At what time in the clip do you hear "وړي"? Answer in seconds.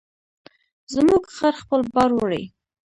2.15-2.43